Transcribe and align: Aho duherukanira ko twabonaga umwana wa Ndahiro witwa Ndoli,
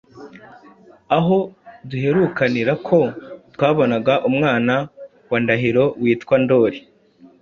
Aho 1.17 1.37
duherukanira 1.89 2.73
ko 2.87 2.99
twabonaga 3.53 4.13
umwana 4.29 4.75
wa 5.29 5.37
Ndahiro 5.43 5.83
witwa 6.01 6.35
Ndoli, 6.43 6.79